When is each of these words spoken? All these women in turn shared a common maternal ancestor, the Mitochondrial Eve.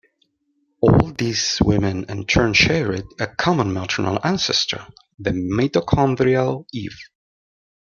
All 0.79 1.13
these 1.15 1.59
women 1.63 2.05
in 2.09 2.25
turn 2.25 2.55
shared 2.55 3.05
a 3.19 3.27
common 3.27 3.71
maternal 3.71 4.17
ancestor, 4.23 4.87
the 5.19 5.29
Mitochondrial 5.29 6.65
Eve. 6.73 6.97